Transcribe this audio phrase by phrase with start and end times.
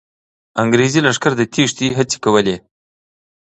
[0.61, 2.55] انګریزي لښکر د تېښتې هڅې کولې.